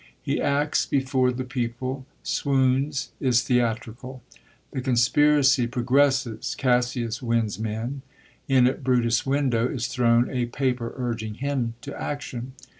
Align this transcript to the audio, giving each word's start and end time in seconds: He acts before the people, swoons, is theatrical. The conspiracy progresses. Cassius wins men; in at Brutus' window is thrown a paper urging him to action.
He 0.19 0.41
acts 0.41 0.87
before 0.87 1.31
the 1.31 1.43
people, 1.43 2.07
swoons, 2.23 3.11
is 3.19 3.43
theatrical. 3.43 4.23
The 4.71 4.81
conspiracy 4.81 5.67
progresses. 5.67 6.55
Cassius 6.55 7.21
wins 7.21 7.59
men; 7.59 8.01
in 8.47 8.65
at 8.65 8.83
Brutus' 8.83 9.27
window 9.27 9.67
is 9.67 9.85
thrown 9.85 10.27
a 10.31 10.47
paper 10.47 10.91
urging 10.97 11.35
him 11.35 11.75
to 11.81 11.93
action. 11.95 12.53